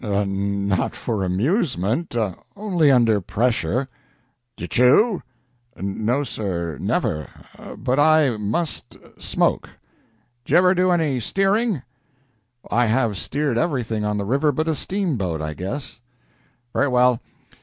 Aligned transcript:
"N 0.03 0.67
not 0.67 0.95
for 0.95 1.23
amusement; 1.23 2.15
only 2.55 2.89
under 2.89 3.21
pressure." 3.21 3.87
"Do 4.57 4.63
you 4.63 4.67
chew?" 4.67 5.21
"No, 5.79 6.23
sir, 6.23 6.79
never; 6.81 7.27
but 7.77 7.99
I 7.99 8.35
must 8.37 8.97
smoke." 9.19 9.69
"Did 10.43 10.53
you 10.53 10.57
ever 10.57 10.73
do 10.73 10.89
any 10.89 11.19
steering?" 11.19 11.83
"I 12.71 12.87
have 12.87 13.15
steered 13.15 13.59
everything 13.59 14.03
on 14.03 14.17
the 14.17 14.25
river 14.25 14.51
but 14.51 14.67
a 14.67 14.73
steamboat, 14.73 15.39
I 15.39 15.53
guess." 15.53 15.99
"Very 16.73 16.87
well. 16.87 17.21